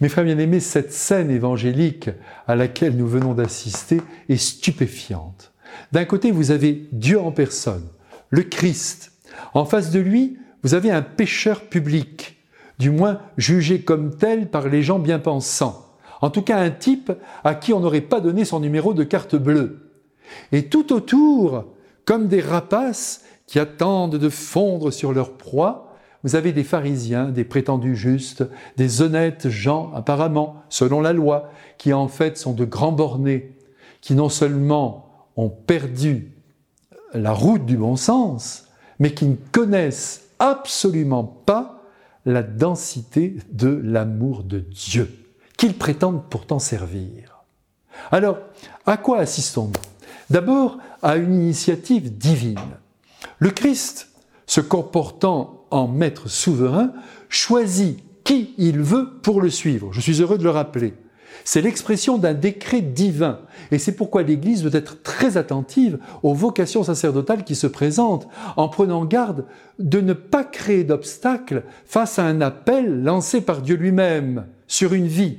Mes 0.00 0.08
frères 0.08 0.24
bien-aimés, 0.24 0.60
cette 0.60 0.92
scène 0.92 1.30
évangélique 1.30 2.10
à 2.46 2.54
laquelle 2.54 2.96
nous 2.96 3.08
venons 3.08 3.34
d'assister 3.34 4.00
est 4.28 4.36
stupéfiante. 4.36 5.52
D'un 5.90 6.04
côté, 6.04 6.30
vous 6.30 6.52
avez 6.52 6.88
Dieu 6.92 7.20
en 7.20 7.32
personne, 7.32 7.86
le 8.30 8.42
Christ. 8.42 9.12
En 9.54 9.64
face 9.64 9.90
de 9.90 9.98
lui, 9.98 10.38
vous 10.62 10.74
avez 10.74 10.92
un 10.92 11.02
pécheur 11.02 11.62
public, 11.62 12.36
du 12.78 12.90
moins 12.90 13.20
jugé 13.36 13.80
comme 13.80 14.16
tel 14.16 14.48
par 14.48 14.68
les 14.68 14.84
gens 14.84 15.00
bien 15.00 15.18
pensants. 15.18 15.84
En 16.20 16.30
tout 16.30 16.42
cas, 16.42 16.58
un 16.58 16.70
type 16.70 17.12
à 17.42 17.56
qui 17.56 17.72
on 17.72 17.80
n'aurait 17.80 18.00
pas 18.00 18.20
donné 18.20 18.44
son 18.44 18.60
numéro 18.60 18.94
de 18.94 19.02
carte 19.02 19.34
bleue. 19.34 19.90
Et 20.52 20.68
tout 20.68 20.92
autour, 20.92 21.64
comme 22.04 22.28
des 22.28 22.40
rapaces 22.40 23.24
qui 23.46 23.58
attendent 23.58 24.16
de 24.16 24.28
fondre 24.28 24.92
sur 24.92 25.12
leur 25.12 25.32
proie, 25.32 25.87
vous 26.24 26.34
avez 26.36 26.52
des 26.52 26.64
pharisiens, 26.64 27.26
des 27.26 27.44
prétendus 27.44 27.96
justes, 27.96 28.44
des 28.76 29.02
honnêtes 29.02 29.48
gens, 29.48 29.92
apparemment, 29.94 30.62
selon 30.68 31.00
la 31.00 31.12
loi, 31.12 31.50
qui 31.78 31.92
en 31.92 32.08
fait 32.08 32.36
sont 32.36 32.52
de 32.52 32.64
grands 32.64 32.92
bornés, 32.92 33.56
qui 34.00 34.14
non 34.14 34.28
seulement 34.28 35.26
ont 35.36 35.48
perdu 35.48 36.32
la 37.14 37.32
route 37.32 37.64
du 37.64 37.76
bon 37.76 37.96
sens, 37.96 38.66
mais 38.98 39.14
qui 39.14 39.26
ne 39.26 39.36
connaissent 39.52 40.28
absolument 40.38 41.24
pas 41.24 41.82
la 42.26 42.42
densité 42.42 43.36
de 43.52 43.80
l'amour 43.82 44.42
de 44.42 44.58
Dieu, 44.58 45.10
qu'ils 45.56 45.74
prétendent 45.74 46.28
pourtant 46.28 46.58
servir. 46.58 47.44
Alors, 48.10 48.38
à 48.86 48.96
quoi 48.96 49.18
assistons-nous? 49.18 49.72
D'abord 50.30 50.78
à 51.02 51.16
une 51.16 51.34
initiative 51.34 52.16
divine. 52.16 52.58
Le 53.38 53.50
Christ, 53.50 54.08
se 54.48 54.60
comportant 54.60 55.57
en 55.70 55.88
maître 55.88 56.28
souverain, 56.28 56.92
choisit 57.28 57.98
qui 58.24 58.54
il 58.58 58.80
veut 58.80 59.08
pour 59.22 59.40
le 59.40 59.50
suivre. 59.50 59.92
Je 59.92 60.00
suis 60.00 60.20
heureux 60.20 60.38
de 60.38 60.44
le 60.44 60.50
rappeler. 60.50 60.94
C'est 61.44 61.62
l'expression 61.62 62.18
d'un 62.18 62.34
décret 62.34 62.80
divin. 62.80 63.40
Et 63.70 63.78
c'est 63.78 63.96
pourquoi 63.96 64.22
l'Église 64.22 64.62
doit 64.62 64.78
être 64.78 65.02
très 65.02 65.36
attentive 65.36 65.98
aux 66.22 66.34
vocations 66.34 66.82
sacerdotales 66.82 67.44
qui 67.44 67.54
se 67.54 67.66
présentent, 67.66 68.28
en 68.56 68.68
prenant 68.68 69.04
garde 69.04 69.46
de 69.78 70.00
ne 70.00 70.12
pas 70.12 70.44
créer 70.44 70.84
d'obstacles 70.84 71.64
face 71.86 72.18
à 72.18 72.24
un 72.24 72.40
appel 72.40 73.02
lancé 73.02 73.40
par 73.40 73.62
Dieu 73.62 73.76
lui-même 73.76 74.46
sur 74.66 74.92
une 74.92 75.06
vie. 75.06 75.38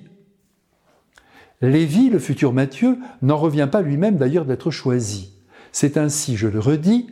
Lévi, 1.61 2.09
le 2.09 2.19
futur 2.19 2.53
Matthieu, 2.53 2.97
n'en 3.21 3.37
revient 3.37 3.67
pas 3.71 3.81
lui-même 3.81 4.17
d'ailleurs 4.17 4.45
d'être 4.45 4.71
choisi. 4.71 5.33
C'est 5.71 5.97
ainsi, 5.97 6.37
je 6.37 6.47
le 6.47 6.59
redis, 6.59 7.07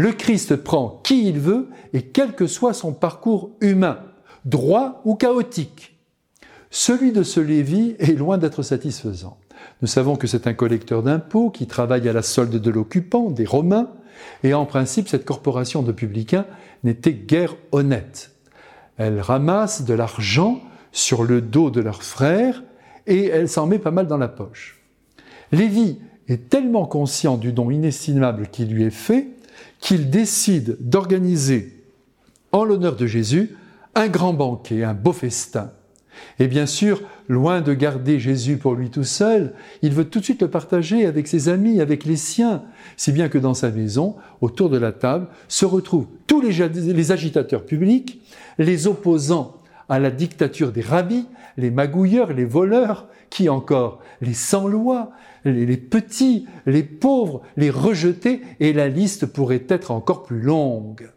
le 0.00 0.12
Christ 0.12 0.56
prend 0.56 0.98
qui 1.04 1.28
il 1.28 1.38
veut 1.38 1.68
et 1.92 2.00
quel 2.00 2.32
que 2.32 2.46
soit 2.46 2.72
son 2.72 2.94
parcours 2.94 3.50
humain, 3.60 3.98
droit 4.46 5.02
ou 5.04 5.14
chaotique. 5.14 5.94
Celui 6.70 7.12
de 7.12 7.22
ce 7.22 7.38
Lévi 7.38 7.96
est 7.98 8.16
loin 8.16 8.38
d'être 8.38 8.62
satisfaisant. 8.62 9.36
Nous 9.82 9.88
savons 9.88 10.16
que 10.16 10.26
c'est 10.26 10.46
un 10.46 10.54
collecteur 10.54 11.02
d'impôts 11.02 11.50
qui 11.50 11.66
travaille 11.66 12.08
à 12.08 12.14
la 12.14 12.22
solde 12.22 12.56
de 12.56 12.70
l'occupant, 12.70 13.30
des 13.30 13.44
Romains, 13.44 13.90
et 14.42 14.54
en 14.54 14.64
principe, 14.64 15.06
cette 15.06 15.26
corporation 15.26 15.82
de 15.82 15.92
publicains 15.92 16.46
n'était 16.82 17.12
guère 17.12 17.54
honnête. 17.70 18.30
Elle 18.96 19.20
ramasse 19.20 19.84
de 19.84 19.92
l'argent 19.92 20.62
sur 20.92 21.24
le 21.24 21.42
dos 21.42 21.70
de 21.70 21.82
leurs 21.82 22.02
frères 22.02 22.62
et 23.06 23.26
elle 23.26 23.50
s'en 23.50 23.66
met 23.66 23.78
pas 23.78 23.90
mal 23.90 24.06
dans 24.06 24.16
la 24.16 24.28
poche. 24.28 24.80
Lévi 25.52 25.98
est 26.26 26.48
tellement 26.48 26.86
conscient 26.86 27.36
du 27.36 27.52
don 27.52 27.70
inestimable 27.70 28.48
qui 28.50 28.64
lui 28.64 28.84
est 28.84 28.90
fait 28.90 29.28
qu'il 29.80 30.10
décide 30.10 30.76
d'organiser 30.80 31.84
en 32.52 32.64
l'honneur 32.64 32.96
de 32.96 33.06
Jésus 33.06 33.56
un 33.94 34.08
grand 34.08 34.32
banquet, 34.32 34.84
un 34.84 34.94
beau 34.94 35.12
festin. 35.12 35.72
Et 36.38 36.48
bien 36.48 36.66
sûr, 36.66 37.02
loin 37.28 37.60
de 37.60 37.72
garder 37.74 38.18
Jésus 38.18 38.56
pour 38.56 38.74
lui 38.74 38.90
tout 38.90 39.04
seul, 39.04 39.52
il 39.82 39.92
veut 39.92 40.04
tout 40.04 40.20
de 40.20 40.24
suite 40.24 40.42
le 40.42 40.48
partager 40.48 41.06
avec 41.06 41.28
ses 41.28 41.48
amis, 41.48 41.80
avec 41.80 42.04
les 42.04 42.16
siens, 42.16 42.62
si 42.96 43.12
bien 43.12 43.28
que 43.28 43.38
dans 43.38 43.54
sa 43.54 43.70
maison, 43.70 44.16
autour 44.40 44.70
de 44.70 44.78
la 44.78 44.92
table, 44.92 45.28
se 45.48 45.64
retrouvent 45.64 46.08
tous 46.26 46.40
les, 46.40 47.12
agitateurs 47.12 47.64
publics, 47.64 48.20
les 48.58 48.86
opposants 48.86 49.56
à 49.90 49.98
la 49.98 50.10
dictature 50.10 50.72
des 50.72 50.80
rabbis, 50.80 51.26
les 51.56 51.70
magouilleurs, 51.70 52.32
les 52.32 52.44
voleurs, 52.44 53.08
qui 53.28 53.48
encore 53.48 54.00
Les 54.20 54.34
sans-lois, 54.34 55.10
les, 55.44 55.76
petits, 55.76 56.46
les 56.64 56.82
pauvres, 56.82 57.42
les 57.56 57.70
rejetés, 57.70 58.40
et 58.60 58.72
la 58.72 58.88
liste 58.88 59.26
pourrait 59.26 59.66
être 59.68 59.90
encore 59.90 60.22
plus 60.22 60.40
longue. 60.40 61.10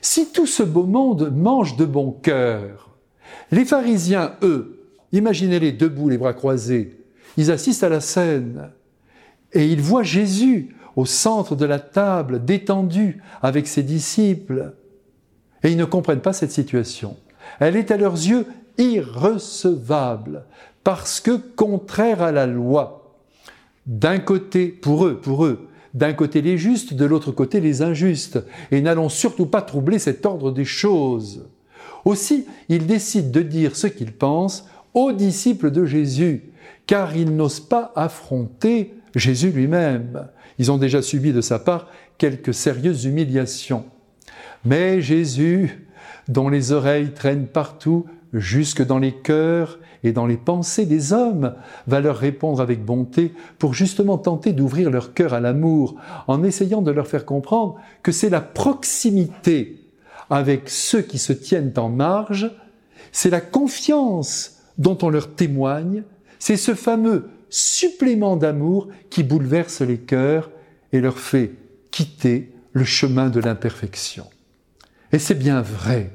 Si 0.00 0.32
tout 0.32 0.46
ce 0.46 0.62
beau 0.62 0.84
monde 0.84 1.32
mange 1.34 1.76
de 1.76 1.84
bon 1.84 2.10
cœur, 2.10 2.90
les 3.50 3.64
pharisiens, 3.64 4.34
eux, 4.42 4.80
imaginez-les 5.12 5.72
debout, 5.72 6.08
les 6.08 6.18
bras 6.18 6.34
croisés, 6.34 6.98
ils 7.36 7.50
assistent 7.50 7.84
à 7.84 7.88
la 7.88 8.00
scène 8.00 8.70
et 9.52 9.66
ils 9.66 9.80
voient 9.80 10.02
Jésus 10.02 10.74
au 10.96 11.06
centre 11.06 11.56
de 11.56 11.64
la 11.64 11.78
table, 11.78 12.44
détendu 12.44 13.22
avec 13.42 13.66
ses 13.66 13.82
disciples. 13.82 14.74
Et 15.62 15.70
ils 15.70 15.76
ne 15.76 15.84
comprennent 15.84 16.20
pas 16.20 16.32
cette 16.32 16.50
situation. 16.50 17.16
Elle 17.60 17.76
est 17.76 17.90
à 17.90 17.96
leurs 17.96 18.14
yeux 18.14 18.46
irrecevable 18.78 20.44
parce 20.84 21.20
que 21.20 21.36
contraire 21.36 22.22
à 22.22 22.32
la 22.32 22.46
loi. 22.46 23.16
D'un 23.86 24.18
côté, 24.18 24.68
pour 24.68 25.06
eux, 25.06 25.20
pour 25.20 25.44
eux, 25.44 25.68
d'un 25.94 26.12
côté 26.12 26.40
les 26.40 26.56
justes, 26.56 26.94
de 26.94 27.04
l'autre 27.04 27.32
côté 27.32 27.60
les 27.60 27.82
injustes, 27.82 28.42
et 28.70 28.80
n'allons 28.80 29.08
surtout 29.08 29.46
pas 29.46 29.62
troubler 29.62 29.98
cet 29.98 30.24
ordre 30.24 30.50
des 30.50 30.64
choses. 30.64 31.46
Aussi, 32.04 32.46
ils 32.68 32.86
décident 32.86 33.30
de 33.30 33.42
dire 33.42 33.76
ce 33.76 33.86
qu'ils 33.86 34.12
pensent 34.12 34.66
aux 34.94 35.12
disciples 35.12 35.70
de 35.70 35.84
Jésus, 35.84 36.52
car 36.86 37.16
ils 37.16 37.34
n'osent 37.34 37.60
pas 37.60 37.92
affronter 37.94 38.94
Jésus 39.14 39.50
lui-même. 39.50 40.28
Ils 40.58 40.70
ont 40.72 40.78
déjà 40.78 41.02
subi 41.02 41.32
de 41.32 41.40
sa 41.40 41.58
part 41.58 41.88
quelques 42.18 42.54
sérieuses 42.54 43.04
humiliations. 43.04 43.84
Mais 44.64 45.00
Jésus, 45.00 45.86
dont 46.28 46.48
les 46.48 46.72
oreilles 46.72 47.12
traînent 47.12 47.46
partout, 47.46 48.06
jusque 48.32 48.84
dans 48.84 48.98
les 48.98 49.12
cœurs 49.12 49.78
et 50.04 50.12
dans 50.12 50.26
les 50.26 50.36
pensées 50.36 50.86
des 50.86 51.12
hommes, 51.12 51.54
va 51.86 52.00
leur 52.00 52.16
répondre 52.16 52.60
avec 52.60 52.84
bonté 52.84 53.32
pour 53.58 53.74
justement 53.74 54.18
tenter 54.18 54.52
d'ouvrir 54.52 54.90
leur 54.90 55.14
cœur 55.14 55.34
à 55.34 55.40
l'amour, 55.40 55.96
en 56.26 56.42
essayant 56.42 56.82
de 56.82 56.90
leur 56.90 57.06
faire 57.06 57.24
comprendre 57.24 57.76
que 58.02 58.12
c'est 58.12 58.30
la 58.30 58.40
proximité 58.40 59.78
avec 60.30 60.68
ceux 60.68 61.02
qui 61.02 61.18
se 61.18 61.32
tiennent 61.32 61.74
en 61.76 61.88
marge, 61.88 62.50
c'est 63.12 63.30
la 63.30 63.40
confiance 63.40 64.62
dont 64.78 64.96
on 65.02 65.10
leur 65.10 65.34
témoigne, 65.34 66.04
c'est 66.38 66.56
ce 66.56 66.74
fameux 66.74 67.28
supplément 67.50 68.36
d'amour 68.36 68.88
qui 69.10 69.22
bouleverse 69.22 69.82
les 69.82 69.98
cœurs 69.98 70.50
et 70.92 71.00
leur 71.00 71.18
fait 71.18 71.52
quitter 71.90 72.50
le 72.72 72.84
chemin 72.84 73.28
de 73.28 73.40
l'imperfection. 73.40 74.26
Et 75.12 75.18
c'est 75.18 75.34
bien 75.34 75.60
vrai 75.60 76.10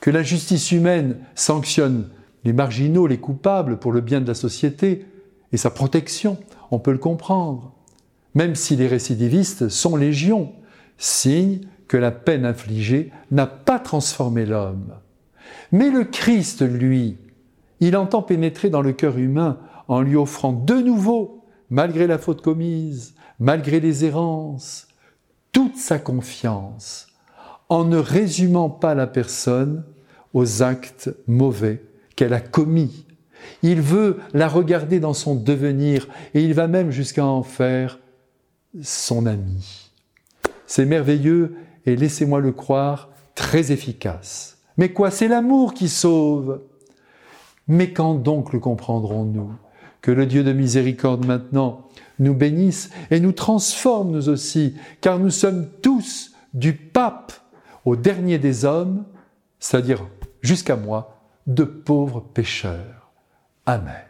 que 0.00 0.10
la 0.10 0.22
justice 0.22 0.70
humaine 0.72 1.16
sanctionne 1.34 2.10
les 2.44 2.52
marginaux, 2.52 3.06
les 3.06 3.18
coupables 3.18 3.78
pour 3.78 3.92
le 3.92 4.02
bien 4.02 4.20
de 4.20 4.28
la 4.28 4.34
société 4.34 5.06
et 5.52 5.56
sa 5.56 5.70
protection, 5.70 6.36
on 6.70 6.78
peut 6.78 6.92
le 6.92 6.98
comprendre, 6.98 7.72
même 8.34 8.54
si 8.54 8.76
les 8.76 8.86
récidivistes 8.86 9.70
sont 9.70 9.96
légion, 9.96 10.52
signe 10.98 11.60
que 11.88 11.96
la 11.96 12.10
peine 12.10 12.44
infligée 12.44 13.12
n'a 13.30 13.46
pas 13.46 13.78
transformé 13.78 14.44
l'homme. 14.44 14.94
Mais 15.72 15.90
le 15.90 16.04
Christ, 16.04 16.62
lui, 16.62 17.16
il 17.80 17.96
entend 17.96 18.22
pénétrer 18.22 18.70
dans 18.70 18.82
le 18.82 18.92
cœur 18.92 19.18
humain 19.18 19.58
en 19.88 20.00
lui 20.00 20.16
offrant 20.16 20.52
de 20.52 20.74
nouveau, 20.74 21.44
malgré 21.70 22.06
la 22.06 22.18
faute 22.18 22.42
commise, 22.42 23.14
malgré 23.38 23.80
les 23.80 24.04
errances, 24.04 24.88
toute 25.52 25.76
sa 25.76 25.98
confiance, 25.98 27.08
en 27.68 27.84
ne 27.84 27.96
résumant 27.96 28.70
pas 28.70 28.94
la 28.94 29.06
personne 29.06 29.84
aux 30.32 30.62
actes 30.62 31.10
mauvais 31.26 31.82
qu'elle 32.16 32.34
a 32.34 32.40
commis. 32.40 33.06
Il 33.62 33.80
veut 33.80 34.18
la 34.32 34.48
regarder 34.48 35.00
dans 35.00 35.14
son 35.14 35.34
devenir 35.34 36.08
et 36.34 36.42
il 36.42 36.54
va 36.54 36.66
même 36.66 36.90
jusqu'à 36.90 37.24
en 37.24 37.42
faire 37.42 37.98
son 38.82 39.26
ami. 39.26 39.90
C'est 40.66 40.86
merveilleux 40.86 41.56
et 41.86 41.96
laissez-moi 41.96 42.40
le 42.40 42.52
croire, 42.52 43.10
très 43.34 43.72
efficace. 43.72 44.58
Mais 44.76 44.90
quoi, 44.92 45.10
c'est 45.10 45.28
l'amour 45.28 45.74
qui 45.74 45.88
sauve. 45.88 46.60
Mais 47.68 47.92
quand 47.92 48.14
donc 48.14 48.52
le 48.52 48.58
comprendrons-nous 48.58 49.52
Que 50.00 50.10
le 50.10 50.26
Dieu 50.26 50.44
de 50.44 50.52
miséricorde 50.52 51.26
maintenant 51.26 51.88
nous 52.18 52.34
bénisse 52.34 52.90
et 53.10 53.20
nous 53.20 53.32
transforme 53.32 54.10
nous 54.10 54.28
aussi, 54.28 54.74
car 55.00 55.18
nous 55.18 55.30
sommes 55.30 55.68
tous 55.82 56.32
du 56.52 56.72
pape 56.72 57.32
au 57.84 57.96
dernier 57.96 58.38
des 58.38 58.64
hommes, 58.64 59.04
c'est-à-dire 59.58 60.06
jusqu'à 60.40 60.76
moi, 60.76 61.20
de 61.46 61.64
pauvres 61.64 62.20
pécheurs. 62.20 63.12
Amen. 63.66 64.04